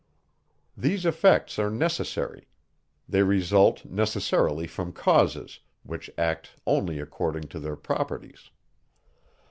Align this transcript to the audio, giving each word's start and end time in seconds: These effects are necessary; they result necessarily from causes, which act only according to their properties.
These 0.75 1.05
effects 1.05 1.59
are 1.59 1.69
necessary; 1.69 2.47
they 3.07 3.21
result 3.21 3.85
necessarily 3.85 4.65
from 4.65 4.93
causes, 4.93 5.59
which 5.83 6.09
act 6.17 6.53
only 6.65 6.97
according 6.97 7.49
to 7.49 7.59
their 7.59 7.75
properties. 7.75 8.49